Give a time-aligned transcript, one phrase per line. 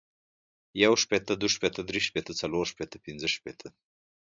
[0.83, 3.67] يو شپيته، دوه شپيته ،دري شپیته، څلور شپيته، پنځه شپيته،